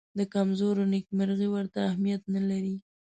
[0.19, 2.75] د کمزورو نېکمرغي ورته اهمیت نه لري.